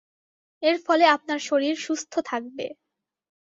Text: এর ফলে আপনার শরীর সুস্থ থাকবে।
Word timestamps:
এর 0.63 0.77
ফলে 0.85 1.05
আপনার 1.15 1.39
শরীর 1.47 1.75
সুস্থ 1.85 2.13
থাকবে। 2.25 2.65